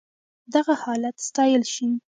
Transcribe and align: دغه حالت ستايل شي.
دغه 0.53 0.73
حالت 0.83 1.15
ستايل 1.27 1.63
شي. 1.73 1.87